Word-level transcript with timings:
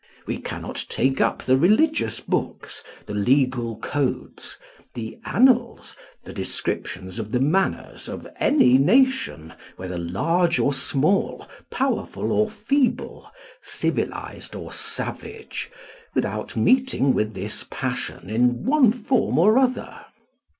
We 0.25 0.39
cannot 0.41 0.83
take 0.89 1.21
up 1.21 1.43
the 1.43 1.55
religious 1.59 2.19
books, 2.21 2.81
the 3.05 3.13
legal 3.13 3.75
codes, 3.77 4.57
the 4.95 5.19
annals, 5.25 5.95
the 6.23 6.33
descriptions 6.33 7.19
of 7.19 7.31
the 7.31 7.39
manners 7.39 8.09
of 8.09 8.27
any 8.39 8.79
nation, 8.79 9.53
whether 9.77 9.99
large 9.99 10.57
or 10.57 10.73
small, 10.73 11.47
powerful 11.69 12.31
or 12.31 12.49
feeble, 12.49 13.29
civilised 13.61 14.55
or 14.55 14.73
savage, 14.73 15.69
without 16.15 16.55
meeting 16.55 17.13
with 17.13 17.35
this 17.35 17.63
passion 17.69 18.27
in 18.27 18.63
one 18.63 18.91
form 18.91 19.37
or 19.37 19.59
other. 19.59 20.03